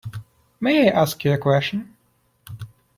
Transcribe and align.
May 0.59 0.89
I 0.89 1.01
ask 1.03 1.23
you 1.23 1.33
a 1.33 1.37
question? 1.37 1.95